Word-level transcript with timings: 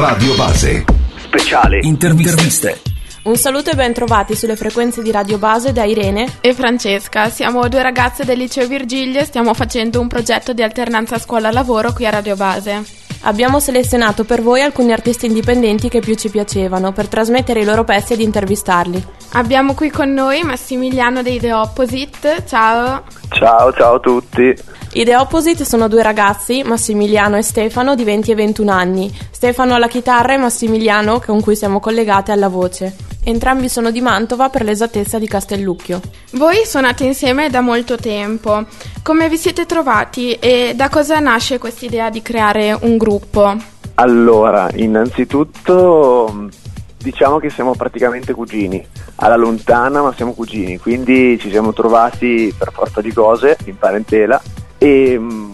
Radio 0.00 0.34
Base. 0.34 0.84
Speciale. 1.14 1.80
Interviste. 1.82 2.80
Un 3.24 3.36
saluto 3.36 3.68
e 3.70 3.74
ben 3.74 3.92
trovati 3.92 4.34
sulle 4.34 4.56
frequenze 4.56 5.02
di 5.02 5.10
Radio 5.10 5.36
Base 5.36 5.72
da 5.72 5.84
Irene 5.84 6.38
e 6.40 6.54
Francesca. 6.54 7.28
Siamo 7.28 7.68
due 7.68 7.82
ragazze 7.82 8.24
del 8.24 8.38
liceo 8.38 8.66
Virgilio 8.66 9.20
e 9.20 9.26
stiamo 9.26 9.52
facendo 9.52 10.00
un 10.00 10.08
progetto 10.08 10.54
di 10.54 10.62
alternanza 10.62 11.18
scuola-lavoro 11.18 11.92
qui 11.92 12.06
a 12.06 12.10
Radio 12.10 12.34
Base. 12.34 12.82
Abbiamo 13.24 13.60
selezionato 13.60 14.24
per 14.24 14.40
voi 14.40 14.62
alcuni 14.62 14.92
artisti 14.92 15.26
indipendenti 15.26 15.90
che 15.90 16.00
più 16.00 16.14
ci 16.14 16.30
piacevano 16.30 16.92
per 16.92 17.06
trasmettere 17.06 17.60
i 17.60 17.64
loro 17.66 17.84
pezzi 17.84 18.14
ed 18.14 18.20
intervistarli. 18.20 19.04
Abbiamo 19.32 19.74
qui 19.74 19.90
con 19.90 20.14
noi 20.14 20.42
Massimiliano 20.44 21.20
dei 21.20 21.38
The 21.38 21.52
Opposite. 21.52 22.44
Ciao. 22.46 23.02
Ciao, 23.28 23.70
ciao 23.74 23.96
a 23.96 24.00
tutti. 24.00 24.54
I 24.92 25.04
The 25.04 25.16
Opposite 25.16 25.64
sono 25.64 25.86
due 25.86 26.02
ragazzi, 26.02 26.64
Massimiliano 26.64 27.36
e 27.36 27.42
Stefano, 27.42 27.94
di 27.94 28.02
20 28.02 28.32
e 28.32 28.34
21 28.34 28.72
anni. 28.72 29.16
Stefano 29.30 29.74
alla 29.76 29.86
chitarra 29.86 30.34
e 30.34 30.36
Massimiliano, 30.36 31.20
con 31.24 31.40
cui 31.40 31.54
siamo 31.54 31.78
collegate, 31.78 32.32
alla 32.32 32.48
voce. 32.48 32.96
Entrambi 33.22 33.68
sono 33.68 33.92
di 33.92 34.00
Mantova, 34.00 34.48
per 34.48 34.64
l'esattezza 34.64 35.20
di 35.20 35.28
Castellucchio. 35.28 36.00
Voi 36.32 36.64
suonate 36.64 37.04
insieme 37.04 37.50
da 37.50 37.60
molto 37.60 37.94
tempo. 37.94 38.64
Come 39.04 39.28
vi 39.28 39.36
siete 39.36 39.64
trovati 39.64 40.32
e 40.32 40.72
da 40.74 40.88
cosa 40.88 41.20
nasce 41.20 41.58
questa 41.58 41.86
idea 41.86 42.10
di 42.10 42.20
creare 42.20 42.76
un 42.80 42.96
gruppo? 42.96 43.56
Allora, 43.94 44.70
innanzitutto 44.74 46.48
diciamo 46.96 47.38
che 47.38 47.48
siamo 47.48 47.76
praticamente 47.76 48.34
cugini, 48.34 48.84
alla 49.16 49.36
lontana 49.36 50.02
ma 50.02 50.12
siamo 50.16 50.32
cugini, 50.32 50.78
quindi 50.78 51.38
ci 51.38 51.48
siamo 51.48 51.72
trovati 51.72 52.52
per 52.58 52.72
forza 52.72 53.00
di 53.00 53.12
cose 53.12 53.56
in 53.66 53.78
parentela 53.78 54.42
e 54.82 55.18
mm, 55.18 55.52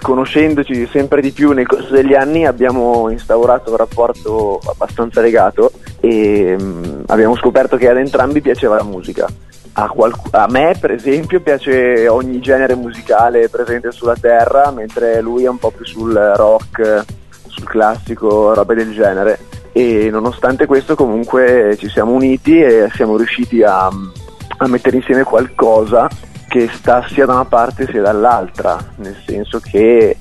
conoscendoci 0.00 0.86
sempre 0.86 1.20
di 1.20 1.32
più 1.32 1.50
nel 1.50 1.66
corso 1.66 1.92
degli 1.92 2.14
anni 2.14 2.46
abbiamo 2.46 3.10
instaurato 3.10 3.70
un 3.70 3.76
rapporto 3.76 4.60
abbastanza 4.64 5.20
legato 5.20 5.72
e 5.98 6.56
um, 6.56 7.02
abbiamo 7.06 7.34
scoperto 7.34 7.76
che 7.76 7.88
ad 7.88 7.96
entrambi 7.96 8.40
piaceva 8.40 8.76
la 8.76 8.84
musica. 8.84 9.26
A, 9.72 9.88
qualc- 9.88 10.32
a, 10.32 10.46
me 10.48 10.76
per 10.80 10.92
esempio 10.92 11.40
piace 11.40 12.06
ogni 12.06 12.38
genere 12.40 12.76
musicale 12.76 13.48
presente 13.48 13.90
sulla 13.90 14.16
terra, 14.18 14.70
mentre 14.70 15.20
lui 15.20 15.44
è 15.44 15.48
un 15.48 15.58
po' 15.58 15.72
più 15.72 15.84
sul 15.84 16.14
rock, 16.36 17.04
sul 17.48 17.64
classico, 17.64 18.54
robe 18.54 18.76
del 18.76 18.92
genere. 18.92 19.38
E 19.72 20.08
nonostante 20.10 20.66
questo 20.66 20.94
comunque 20.94 21.76
ci 21.78 21.88
siamo 21.88 22.12
uniti 22.12 22.60
e 22.60 22.88
siamo 22.94 23.16
riusciti 23.16 23.62
a, 23.62 23.86
a 23.86 24.66
mettere 24.68 24.96
insieme 24.96 25.24
qualcosa 25.24 26.08
che 26.48 26.68
sta 26.72 27.06
sia 27.08 27.26
da 27.26 27.34
una 27.34 27.44
parte 27.44 27.86
sia 27.86 28.02
dall'altra, 28.02 28.78
nel 28.96 29.16
senso 29.26 29.60
che 29.60 30.16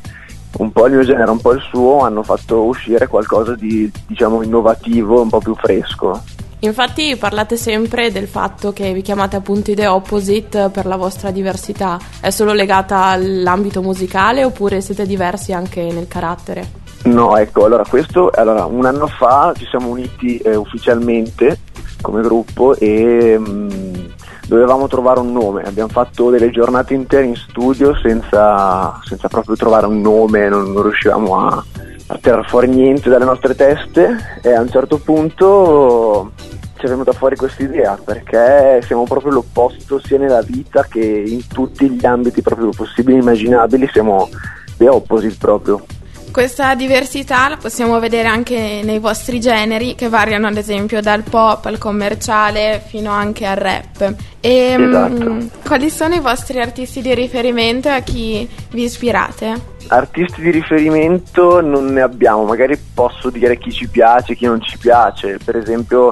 un 0.57 0.71
po' 0.71 0.87
il 0.87 0.93
mio 0.93 1.03
genere, 1.03 1.31
un 1.31 1.39
po' 1.39 1.53
il 1.53 1.61
suo 1.61 1.99
hanno 1.99 2.23
fatto 2.23 2.63
uscire 2.63 3.07
qualcosa 3.07 3.55
di 3.55 3.91
diciamo 4.07 4.41
innovativo, 4.43 5.21
un 5.21 5.29
po' 5.29 5.39
più 5.39 5.55
fresco. 5.55 6.21
Infatti 6.59 7.15
parlate 7.17 7.55
sempre 7.55 8.11
del 8.11 8.27
fatto 8.27 8.73
che 8.73 8.91
vi 8.91 9.03
chiamate 9.03 9.35
appunto 9.35 9.69
i 9.69 9.75
The 9.75 9.87
Opposite 9.87 10.69
per 10.69 10.87
la 10.87 10.95
vostra 10.95 11.29
diversità. 11.29 11.99
È 12.19 12.31
solo 12.31 12.53
legata 12.53 13.03
all'ambito 13.03 13.83
musicale 13.83 14.43
oppure 14.43 14.81
siete 14.81 15.05
diversi 15.05 15.53
anche 15.53 15.83
nel 15.91 16.07
carattere? 16.07 16.85
No, 17.03 17.37
ecco, 17.37 17.65
allora 17.65 17.83
questo, 17.87 18.31
allora 18.33 18.65
un 18.65 18.85
anno 18.85 19.05
fa 19.05 19.53
ci 19.55 19.65
siamo 19.69 19.89
uniti 19.89 20.37
eh, 20.39 20.55
ufficialmente 20.55 21.59
come 22.01 22.21
gruppo 22.21 22.75
e 22.75 23.37
mh, 23.37 23.49
mm, 23.49 24.05
dovevamo 24.47 24.87
trovare 24.87 25.19
un 25.19 25.31
nome, 25.31 25.63
abbiamo 25.63 25.89
fatto 25.89 26.29
delle 26.29 26.49
giornate 26.49 26.93
intere 26.93 27.25
in 27.25 27.35
studio 27.35 27.95
senza, 27.95 28.99
senza 29.03 29.27
proprio 29.27 29.55
trovare 29.55 29.85
un 29.85 30.01
nome, 30.01 30.47
non, 30.47 30.71
non 30.71 30.83
riuscivamo 30.83 31.37
a, 31.37 31.63
a 32.07 32.17
tirar 32.17 32.47
fuori 32.47 32.67
niente 32.67 33.09
dalle 33.09 33.25
nostre 33.25 33.55
teste 33.55 34.39
e 34.41 34.53
a 34.53 34.61
un 34.61 34.69
certo 34.69 34.97
punto 34.97 36.31
ci 36.77 36.85
è 36.85 36.89
venuta 36.89 37.11
fuori 37.11 37.35
questa 37.35 37.63
idea 37.63 37.97
perché 38.03 38.81
siamo 38.85 39.03
proprio 39.03 39.31
l'opposto 39.31 39.99
sia 39.99 40.17
nella 40.17 40.41
vita 40.41 40.83
che 40.83 41.01
in 41.01 41.45
tutti 41.47 41.89
gli 41.89 42.05
ambiti 42.05 42.41
proprio 42.41 42.69
possibili 42.69 43.17
e 43.17 43.21
immaginabili, 43.21 43.89
siamo 43.91 44.29
the 44.77 44.87
opposite 44.87 45.35
proprio. 45.39 45.83
Questa 46.37 46.75
diversità 46.75 47.49
la 47.49 47.57
possiamo 47.57 47.99
vedere 47.99 48.27
anche 48.27 48.81
nei 48.83 48.99
vostri 48.99 49.39
generi 49.39 49.95
che 49.95 50.07
variano 50.07 50.45
ad 50.45 50.55
esempio 50.55 51.01
dal 51.01 51.23
pop 51.23 51.65
al 51.65 51.79
commerciale 51.79 52.79
fino 52.85 53.09
anche 53.09 53.47
al 53.47 53.55
rap. 53.55 54.13
E, 54.39 54.77
mm, 54.77 54.87
esatto. 54.87 55.29
mh, 55.31 55.49
quali 55.65 55.89
sono 55.89 56.13
i 56.13 56.19
vostri 56.19 56.59
artisti 56.61 57.01
di 57.01 57.15
riferimento 57.15 57.87
e 57.87 57.91
a 57.91 58.01
chi 58.01 58.47
vi 58.69 58.83
ispirate? 58.83 59.59
Artisti 59.87 60.41
di 60.41 60.51
riferimento 60.51 61.59
non 61.59 61.87
ne 61.87 62.01
abbiamo, 62.01 62.43
magari 62.43 62.77
posso 62.93 63.31
dire 63.31 63.57
chi 63.57 63.71
ci 63.71 63.89
piace, 63.89 64.35
chi 64.35 64.45
non 64.45 64.61
ci 64.61 64.77
piace. 64.77 65.39
Per 65.43 65.55
esempio 65.55 66.11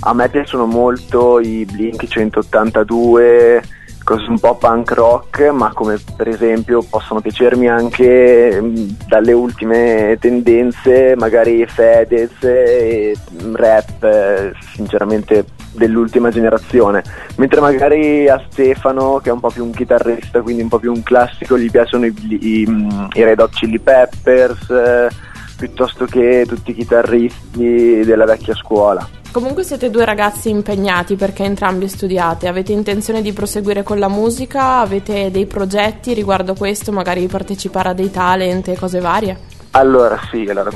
a 0.00 0.12
me 0.12 0.28
piacciono 0.28 0.66
molto 0.66 1.40
i 1.40 1.64
Blink 1.64 2.06
182 2.06 3.62
cose 4.02 4.28
un 4.28 4.38
po' 4.38 4.56
punk 4.56 4.92
rock, 4.92 5.50
ma 5.50 5.72
come 5.72 5.98
per 6.16 6.28
esempio 6.28 6.82
possono 6.88 7.20
piacermi 7.20 7.68
anche 7.68 8.60
mm, 8.60 8.90
dalle 9.06 9.32
ultime 9.32 10.16
tendenze, 10.20 11.14
magari 11.16 11.64
Fedez 11.66 12.42
e 12.42 13.16
mm, 13.42 13.54
rap, 13.54 14.02
eh, 14.02 14.52
sinceramente 14.74 15.44
dell'ultima 15.72 16.30
generazione, 16.30 17.02
mentre 17.36 17.60
magari 17.60 18.28
a 18.28 18.42
Stefano, 18.50 19.20
che 19.22 19.30
è 19.30 19.32
un 19.32 19.40
po' 19.40 19.50
più 19.50 19.64
un 19.64 19.72
chitarrista, 19.72 20.42
quindi 20.42 20.62
un 20.62 20.68
po' 20.68 20.78
più 20.78 20.92
un 20.92 21.02
classico, 21.02 21.58
gli 21.58 21.70
piacciono 21.70 22.06
i, 22.06 22.14
i, 22.28 22.66
mm, 22.68 23.06
i 23.12 23.24
Red 23.24 23.40
Hot 23.40 23.54
Chili 23.54 23.78
Peppers, 23.78 24.70
eh, 24.70 25.08
piuttosto 25.56 26.06
che 26.06 26.44
tutti 26.46 26.72
i 26.72 26.74
chitarristi 26.74 28.02
della 28.04 28.24
vecchia 28.24 28.54
scuola. 28.54 29.20
Comunque 29.32 29.64
siete 29.64 29.88
due 29.88 30.04
ragazzi 30.04 30.50
impegnati 30.50 31.16
perché 31.16 31.44
entrambi 31.44 31.88
studiate, 31.88 32.48
avete 32.48 32.72
intenzione 32.72 33.22
di 33.22 33.32
proseguire 33.32 33.82
con 33.82 33.98
la 33.98 34.08
musica, 34.08 34.80
avete 34.80 35.30
dei 35.30 35.46
progetti 35.46 36.12
riguardo 36.12 36.52
questo, 36.52 36.92
magari 36.92 37.26
partecipare 37.28 37.88
a 37.88 37.92
dei 37.94 38.10
talent 38.10 38.68
e 38.68 38.76
cose 38.76 39.00
varie? 39.00 39.38
Allora 39.70 40.20
sì, 40.30 40.46
allora, 40.50 40.70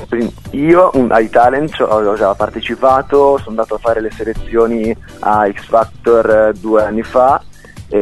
io 0.49 0.89
ai 1.09 1.29
talent 1.29 1.79
ho 1.81 2.15
già 2.15 2.33
partecipato, 2.33 3.37
sono 3.37 3.49
andato 3.49 3.75
a 3.75 3.77
fare 3.77 4.01
le 4.01 4.09
selezioni 4.09 4.95
a 5.19 5.47
X 5.47 5.67
Factor 5.67 6.27
eh, 6.27 6.53
due 6.59 6.83
anni 6.83 7.03
fa, 7.03 7.39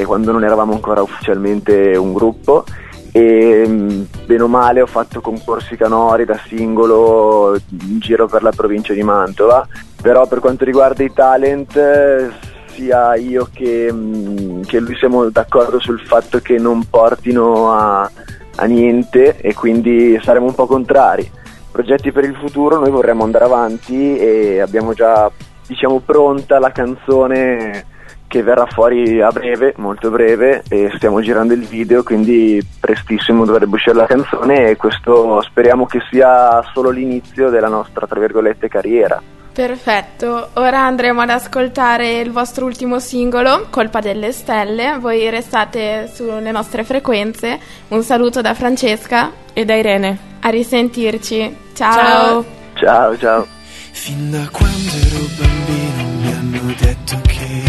quando 0.05 0.31
non 0.31 0.45
eravamo 0.45 0.71
ancora 0.71 1.01
ufficialmente 1.01 1.97
un 1.97 2.13
gruppo. 2.13 2.63
E 3.11 3.65
mm, 3.67 4.03
bene 4.25 4.43
o 4.43 4.47
male 4.47 4.81
ho 4.81 4.87
fatto 4.87 5.19
concorsi 5.19 5.75
canori 5.75 6.23
da 6.25 6.39
singolo 6.47 7.55
in 7.55 7.99
giro 7.99 8.27
per 8.27 8.41
la 8.41 8.51
provincia 8.51 8.93
di 8.93 9.03
Mantova, 9.03 9.65
però 10.05 10.27
per 10.27 10.39
quanto 10.39 10.65
riguarda 10.65 11.03
i 11.03 11.11
talent 11.11 12.31
sia 12.67 13.15
io 13.15 13.49
che, 13.51 13.91
mm, 13.91 14.61
che 14.61 14.79
lui 14.79 14.95
siamo 14.97 15.27
d'accordo 15.29 15.79
sul 15.79 15.99
fatto 15.99 16.37
che 16.41 16.59
non 16.59 16.83
portino 16.87 17.71
a, 17.71 18.11
a 18.57 18.65
niente 18.65 19.37
e 19.41 19.55
quindi 19.55 20.19
saremo 20.21 20.45
un 20.45 20.53
po' 20.53 20.67
contrari. 20.67 21.27
Progetti 21.71 22.11
per 22.11 22.23
il 22.23 22.35
futuro, 22.35 22.77
noi 22.77 22.91
vorremmo 22.91 23.23
andare 23.23 23.45
avanti 23.45 24.15
e 24.15 24.59
abbiamo 24.59 24.93
già 24.93 25.31
diciamo 25.65 25.99
pronta 26.01 26.59
la 26.59 26.71
canzone 26.71 27.85
che 28.27 28.43
verrà 28.43 28.67
fuori 28.67 29.19
a 29.21 29.31
breve, 29.31 29.73
molto 29.77 30.11
breve, 30.11 30.61
e 30.69 30.91
stiamo 30.97 31.19
girando 31.21 31.53
il 31.53 31.65
video, 31.65 32.03
quindi 32.03 32.63
prestissimo 32.79 33.43
dovrebbe 33.43 33.73
uscire 33.73 33.95
la 33.95 34.05
canzone 34.05 34.69
e 34.69 34.75
questo 34.75 35.41
speriamo 35.41 35.87
che 35.87 35.99
sia 36.11 36.61
solo 36.73 36.91
l'inizio 36.91 37.49
della 37.49 37.69
nostra, 37.69 38.05
tra 38.05 38.19
virgolette, 38.19 38.67
carriera. 38.67 39.19
Perfetto, 39.55 40.49
ora 40.55 40.81
andremo 40.81 41.21
ad 41.21 41.29
ascoltare 41.29 42.19
il 42.19 42.29
vostro 42.31 42.65
ultimo 42.65 42.99
singolo, 42.99 43.67
Colpa 43.69 44.01
delle 44.01 44.33
Stelle. 44.33 44.97
Voi 44.99 45.29
restate 45.29 46.11
sulle 46.13 46.51
nostre 46.51 46.83
frequenze. 46.83 47.57
Un 47.87 48.03
saluto 48.03 48.41
da 48.41 48.53
Francesca 48.53 49.31
e 49.53 49.63
da 49.63 49.75
Irene. 49.75 50.17
A 50.41 50.49
risentirci. 50.49 51.55
Ciao. 51.73 51.95
Ciao, 51.95 52.45
ciao. 52.73 53.17
ciao. 53.17 53.47
Fin 53.91 54.29
da 54.29 54.45
quando 54.51 54.91
ero 54.91 55.25
bambino 55.37 56.03
mi 56.19 56.31
hanno 56.33 56.73
detto 56.77 57.21
che 57.25 57.63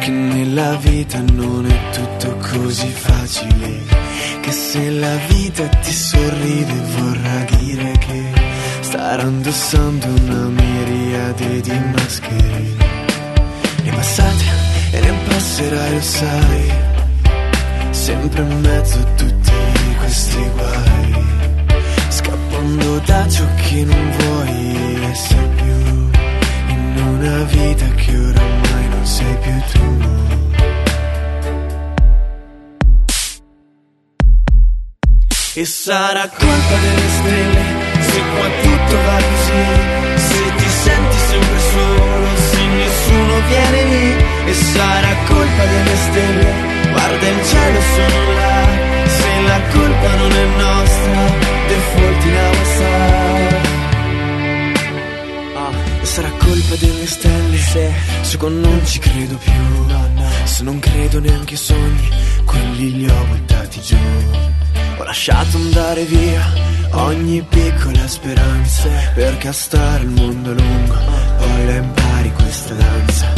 che 0.00 0.10
nella 0.10 0.74
vita 0.76 1.20
non 1.34 1.66
è 1.66 1.90
tutto 1.90 2.34
così 2.36 2.88
facile, 2.88 3.82
che 4.40 4.52
se 4.52 4.88
la 4.88 5.16
vita 5.28 5.66
ti 5.68 5.92
sorride 5.92 6.72
vorrà 6.96 7.44
dire 7.58 7.92
che 7.98 8.45
starà 8.86 9.22
indossando 9.22 10.06
una 10.06 10.48
miriade 10.60 11.60
di 11.60 11.78
maschere. 11.92 12.64
Ne 13.82 13.90
passate 13.90 14.44
e 14.92 15.00
ne 15.00 15.12
passerai, 15.26 15.92
lo 15.94 16.00
sai, 16.00 16.72
sempre 17.90 18.42
in 18.42 18.60
mezzo 18.60 18.98
a 18.98 19.04
tutti 19.20 19.52
questi 19.98 20.50
guai, 20.54 21.14
scappando 22.10 22.98
da 23.00 23.28
ciò 23.28 23.44
che 23.56 23.84
non 23.84 24.10
vuoi 24.18 25.10
essere 25.10 25.48
più 25.60 25.78
in 26.74 26.94
una 27.08 27.42
vita 27.42 27.86
che 27.86 28.16
oramai 28.16 28.88
non 28.88 29.04
sei 29.04 29.36
più 29.42 29.58
tu. 29.72 29.84
E 35.58 35.64
sarà 35.64 36.28
colpa 36.28 36.76
delle 36.84 37.08
stelle 37.18 37.75
se 38.16 38.22
qua 38.34 38.48
tutto 38.62 38.96
va 39.06 39.18
così. 39.30 39.62
Se 40.28 40.42
ti 40.58 40.68
senti 40.84 41.18
sempre 41.30 41.58
solo 41.72 42.26
Se 42.50 42.60
nessuno 42.80 43.34
viene 43.48 43.84
lì 43.92 44.06
E 44.50 44.54
sarà 44.54 45.14
colpa 45.28 45.64
delle 45.72 45.96
stelle. 46.06 46.50
Guarda 46.92 47.26
il 47.28 47.44
cielo 47.50 47.80
sono 47.94 48.32
là. 48.40 48.56
Se 49.18 49.30
la 49.50 49.60
colpa 49.72 50.14
non 50.20 50.32
è 50.32 50.44
nostra 50.64 51.20
Default 51.68 52.24
in 52.24 52.36
avanzare 52.48 53.60
ah, 55.54 55.72
Sarà 56.02 56.30
colpa 56.38 56.74
delle 56.76 57.06
stelle. 57.06 57.58
Se, 57.58 57.92
se 58.22 58.36
con 58.38 58.60
non 58.60 58.80
ci 58.86 58.98
credo 58.98 59.36
più 59.36 59.62
no, 59.86 60.08
no. 60.14 60.28
Se 60.44 60.62
non 60.62 60.78
credo 60.78 61.20
neanche 61.20 61.54
ai 61.54 61.60
sogni 61.60 62.08
Quelli 62.44 62.96
li 62.96 63.08
ho 63.08 63.24
buttati 63.30 63.80
giù. 63.82 63.96
Ho 64.98 65.04
lasciato 65.04 65.58
andare 65.58 66.04
via 66.04 66.42
ogni 66.92 67.44
piccola 67.46 68.06
speranza 68.06 68.88
Perché 69.14 69.48
a 69.48 69.52
stare 69.52 70.04
il 70.04 70.08
mondo 70.08 70.54
lungo 70.54 70.94
Poi 71.36 71.66
la 71.66 71.74
impari 71.74 72.32
questa 72.32 72.72
danza. 72.72 73.30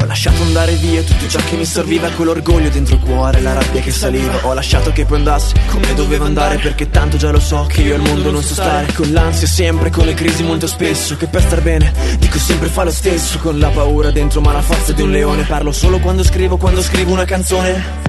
Ho 0.00 0.06
lasciato 0.06 0.40
andare 0.42 0.72
via 0.76 1.02
tutto 1.02 1.28
ciò 1.28 1.40
che 1.46 1.56
mi 1.56 1.66
serviva 1.66 2.08
Quell'orgoglio 2.08 2.70
dentro 2.70 2.94
il 2.94 3.02
cuore, 3.02 3.42
la 3.42 3.52
rabbia 3.52 3.82
che 3.82 3.90
saliva. 3.90 4.46
Ho 4.46 4.54
lasciato 4.54 4.92
che 4.92 5.04
poi 5.04 5.18
andassi 5.18 5.52
come 5.68 5.92
doveva 5.92 6.24
andare 6.24 6.56
Perché 6.56 6.88
tanto 6.88 7.18
già 7.18 7.30
lo 7.30 7.40
so 7.40 7.66
che 7.68 7.82
io 7.82 7.96
al 7.96 8.00
mondo 8.00 8.30
non 8.30 8.42
so 8.42 8.54
stare. 8.54 8.90
Con 8.94 9.12
l'ansia 9.12 9.46
sempre, 9.46 9.90
con 9.90 10.06
le 10.06 10.14
crisi 10.14 10.42
molto 10.42 10.66
spesso 10.66 11.18
Che 11.18 11.26
per 11.26 11.42
star 11.42 11.60
bene 11.60 11.92
dico 12.18 12.38
sempre 12.38 12.68
fa 12.68 12.82
lo 12.82 12.90
stesso. 12.90 13.38
Con 13.40 13.58
la 13.58 13.68
paura 13.68 14.10
dentro 14.10 14.40
ma 14.40 14.52
la 14.52 14.62
forza 14.62 14.92
di 14.92 15.02
un 15.02 15.10
leone. 15.10 15.42
Parlo 15.42 15.70
solo 15.70 15.98
quando 15.98 16.24
scrivo, 16.24 16.56
quando 16.56 16.80
scrivo 16.80 17.12
una 17.12 17.26
canzone 17.26 18.04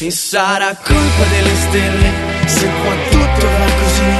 E 0.00 0.10
sarà 0.10 0.74
colpa 0.74 1.24
delle 1.30 1.56
stelle 1.56 2.12
Se 2.46 2.66
qua 2.66 2.94
tutto 3.10 3.46
va 3.46 3.68
così. 3.80 4.12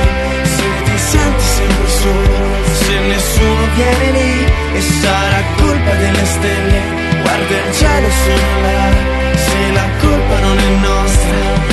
Se 0.57 0.65
ti 0.85 0.99
senti 0.99 1.45
sempre 1.45 1.89
solo 1.89 2.55
se 2.75 2.99
nessuno 2.99 3.67
viene 3.75 4.11
lì 4.11 4.45
e 4.77 4.81
sarà 4.81 5.43
colpa 5.57 5.95
delle 5.95 6.25
stelle, 6.27 6.81
guarda 7.23 7.55
il 7.55 7.73
cielo 7.73 8.09
sono 8.11 8.61
là, 8.63 8.83
se 9.37 9.73
la 9.73 9.89
colpa 10.01 10.39
non 10.41 10.59
è 10.59 10.71
nostra, 10.89 11.64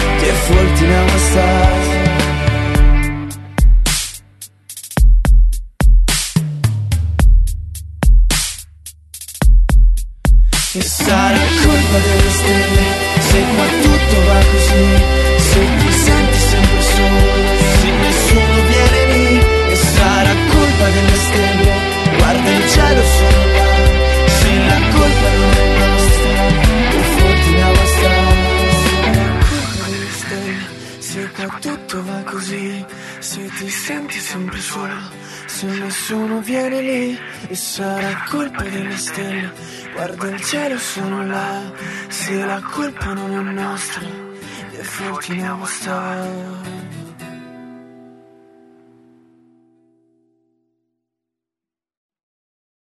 se 15.38 15.60
ti 15.80 15.92
senti 15.92 16.40
sempre 16.52 16.82
solo, 16.82 17.34
se 17.80 17.90
nessuno 18.04 18.56
viene 18.72 19.00
lì, 19.14 19.28
e 19.72 19.76
sarà 19.76 20.34
colpa 20.52 20.90
delle 20.96 21.16
stelle, 21.16 21.74
guarda 22.18 22.50
il 22.50 22.70
cielo 22.70 23.04
sono 23.18 23.46
là, 23.58 23.70
se 24.40 24.52
la 24.70 24.80
colpa 24.98 25.30
non 25.38 25.52
è 25.52 25.78
nostra, 25.78 26.22
tutto 31.60 32.04
va 32.04 32.22
così, 32.24 32.86
se 33.20 33.50
ti 33.58 33.70
senti 33.70 34.20
sempre 34.20 34.60
solo, 34.60 34.94
se 35.46 35.66
nessuno 35.66 36.40
viene 36.40 36.82
lì, 36.82 37.20
e 37.48 37.56
sarà 37.56 38.26
colpa 38.30 38.64
delle 38.64 38.96
stelle, 38.98 39.52
guarda 39.94 40.28
il 40.30 40.42
cielo 40.44 40.78
sono 40.78 41.26
là, 41.26 41.72
se 42.08 42.46
la 42.46 42.62
colpa 42.62 43.14
non 43.14 43.32
è 43.32 43.52
nostra, 43.52 44.31
the 44.72 44.84
14 44.84 45.40
hour 45.42 45.68
on. 45.88 46.81